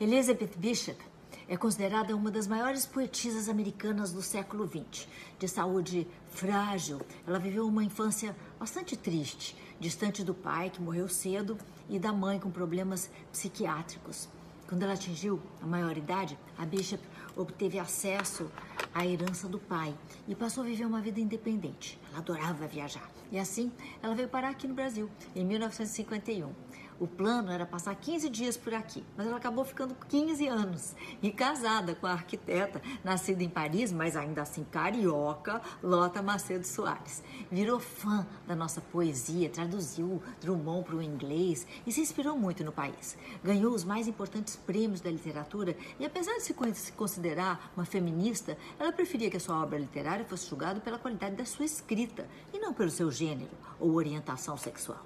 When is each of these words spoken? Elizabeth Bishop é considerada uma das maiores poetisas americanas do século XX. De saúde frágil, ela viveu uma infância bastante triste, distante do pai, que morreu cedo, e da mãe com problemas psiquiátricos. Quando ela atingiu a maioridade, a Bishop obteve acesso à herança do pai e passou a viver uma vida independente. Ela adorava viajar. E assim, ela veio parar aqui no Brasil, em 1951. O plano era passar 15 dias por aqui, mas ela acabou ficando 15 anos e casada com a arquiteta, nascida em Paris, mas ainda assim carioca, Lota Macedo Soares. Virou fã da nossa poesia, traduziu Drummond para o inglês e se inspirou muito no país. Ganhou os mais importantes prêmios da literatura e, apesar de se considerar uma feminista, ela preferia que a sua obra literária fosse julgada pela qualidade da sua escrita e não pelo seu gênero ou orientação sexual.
Elizabeth 0.00 0.56
Bishop 0.56 0.98
é 1.46 1.58
considerada 1.58 2.16
uma 2.16 2.30
das 2.30 2.46
maiores 2.46 2.86
poetisas 2.86 3.50
americanas 3.50 4.10
do 4.10 4.22
século 4.22 4.66
XX. 4.66 5.06
De 5.38 5.46
saúde 5.46 6.06
frágil, 6.30 7.02
ela 7.26 7.38
viveu 7.38 7.68
uma 7.68 7.84
infância 7.84 8.34
bastante 8.58 8.96
triste, 8.96 9.54
distante 9.78 10.24
do 10.24 10.32
pai, 10.32 10.70
que 10.70 10.80
morreu 10.80 11.06
cedo, 11.06 11.58
e 11.86 11.98
da 11.98 12.14
mãe 12.14 12.40
com 12.40 12.50
problemas 12.50 13.10
psiquiátricos. 13.30 14.26
Quando 14.66 14.84
ela 14.84 14.94
atingiu 14.94 15.38
a 15.60 15.66
maioridade, 15.66 16.38
a 16.56 16.64
Bishop 16.64 17.04
obteve 17.36 17.78
acesso 17.78 18.50
à 18.94 19.06
herança 19.06 19.46
do 19.48 19.58
pai 19.58 19.94
e 20.26 20.34
passou 20.34 20.64
a 20.64 20.66
viver 20.66 20.86
uma 20.86 21.02
vida 21.02 21.20
independente. 21.20 22.00
Ela 22.08 22.20
adorava 22.20 22.66
viajar. 22.66 23.10
E 23.30 23.38
assim, 23.38 23.70
ela 24.02 24.14
veio 24.14 24.28
parar 24.28 24.48
aqui 24.48 24.66
no 24.66 24.72
Brasil, 24.72 25.10
em 25.36 25.44
1951. 25.44 26.69
O 27.00 27.06
plano 27.06 27.50
era 27.50 27.64
passar 27.64 27.94
15 27.94 28.28
dias 28.28 28.58
por 28.58 28.74
aqui, 28.74 29.02
mas 29.16 29.26
ela 29.26 29.38
acabou 29.38 29.64
ficando 29.64 29.94
15 30.06 30.46
anos 30.46 30.94
e 31.22 31.32
casada 31.32 31.94
com 31.94 32.06
a 32.06 32.12
arquiteta, 32.12 32.82
nascida 33.02 33.42
em 33.42 33.48
Paris, 33.48 33.90
mas 33.90 34.18
ainda 34.18 34.42
assim 34.42 34.64
carioca, 34.64 35.62
Lota 35.82 36.20
Macedo 36.20 36.66
Soares. 36.66 37.22
Virou 37.50 37.80
fã 37.80 38.26
da 38.46 38.54
nossa 38.54 38.82
poesia, 38.82 39.48
traduziu 39.48 40.22
Drummond 40.42 40.84
para 40.84 40.96
o 40.96 41.02
inglês 41.02 41.66
e 41.86 41.90
se 41.90 42.02
inspirou 42.02 42.36
muito 42.36 42.62
no 42.62 42.70
país. 42.70 43.16
Ganhou 43.42 43.72
os 43.72 43.82
mais 43.82 44.06
importantes 44.06 44.54
prêmios 44.54 45.00
da 45.00 45.10
literatura 45.10 45.74
e, 45.98 46.04
apesar 46.04 46.34
de 46.34 46.42
se 46.42 46.92
considerar 46.92 47.72
uma 47.74 47.86
feminista, 47.86 48.58
ela 48.78 48.92
preferia 48.92 49.30
que 49.30 49.38
a 49.38 49.40
sua 49.40 49.62
obra 49.62 49.78
literária 49.78 50.26
fosse 50.26 50.46
julgada 50.46 50.80
pela 50.80 50.98
qualidade 50.98 51.34
da 51.34 51.46
sua 51.46 51.64
escrita 51.64 52.28
e 52.52 52.58
não 52.58 52.74
pelo 52.74 52.90
seu 52.90 53.10
gênero 53.10 53.52
ou 53.78 53.94
orientação 53.94 54.54
sexual. 54.58 55.02